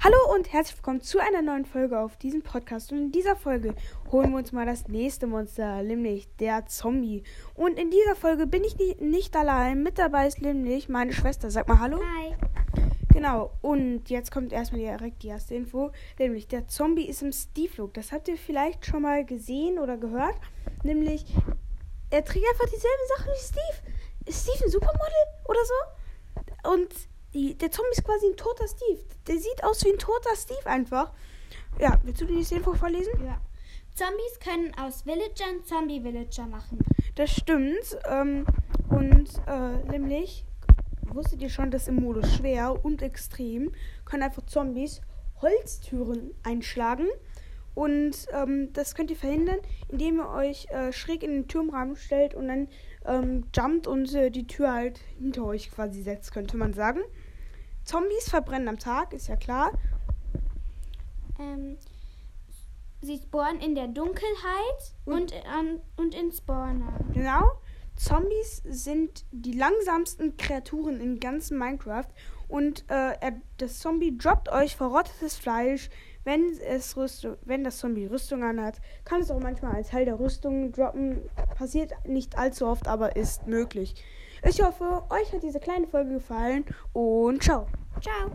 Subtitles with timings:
[0.00, 2.92] Hallo und herzlich willkommen zu einer neuen Folge auf diesem Podcast.
[2.92, 3.74] Und in dieser Folge
[4.12, 7.24] holen wir uns mal das nächste Monster, nämlich der Zombie.
[7.54, 9.82] Und in dieser Folge bin ich nicht, nicht allein.
[9.82, 11.50] Mit dabei ist nämlich meine Schwester.
[11.50, 11.98] Sag mal Hallo.
[11.98, 12.36] Hi.
[13.12, 15.90] Genau, und jetzt kommt erstmal direkt die erste Info,
[16.20, 17.92] nämlich der Zombie ist im Steve-Look.
[17.94, 20.36] Das habt ihr vielleicht schon mal gesehen oder gehört.
[20.84, 21.24] Nämlich,
[22.10, 23.92] er trägt einfach dieselben Sachen wie Steve.
[24.26, 26.70] Ist Steve ein Supermodel oder so?
[26.70, 26.94] Und
[27.34, 29.02] die, der Zombie ist quasi ein toter Steve.
[29.26, 31.12] Der sieht aus wie ein toter Steve einfach.
[31.78, 33.12] Ja, willst du die nächste Info vorlesen?
[33.24, 33.40] Ja.
[33.94, 36.78] Zombies können aus Villagern Zombie-Villager machen.
[37.16, 37.98] Das stimmt.
[38.08, 38.46] Ähm,
[38.88, 40.44] und äh, nämlich,
[41.02, 43.72] wusstet ihr schon, dass im Modus schwer und extrem
[44.04, 45.00] können einfach Zombies
[45.42, 47.08] Holztüren einschlagen.
[47.78, 52.34] Und ähm, das könnt ihr verhindern, indem ihr euch äh, schräg in den Turmrahmen stellt
[52.34, 52.66] und dann
[53.04, 56.98] ähm, jumpt und äh, die Tür halt hinter euch quasi setzt, könnte man sagen.
[57.84, 59.70] Zombies verbrennen am Tag, ist ja klar.
[61.38, 61.76] Ähm,
[63.00, 66.98] sie spawnen in der Dunkelheit und, ähm, und in Spawner.
[67.14, 67.44] Genau.
[67.94, 72.08] Zombies sind die langsamsten Kreaturen in ganzem Minecraft.
[72.48, 75.90] Und äh, das Zombie droppt euch verrottetes Fleisch,
[76.28, 78.82] wenn, es Rüstung, wenn das Zombie Rüstung anhat.
[79.06, 81.22] Kann es auch manchmal als Teil der Rüstung droppen.
[81.56, 83.94] Passiert nicht allzu oft, aber ist möglich.
[84.46, 87.66] Ich hoffe, euch hat diese kleine Folge gefallen und ciao.
[88.00, 88.30] Ciao.